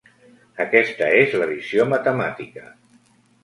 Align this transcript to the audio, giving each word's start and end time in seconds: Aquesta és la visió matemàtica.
Aquesta 0.65 1.11
és 1.19 1.37
la 1.43 1.51
visió 1.53 1.87
matemàtica. 1.95 2.69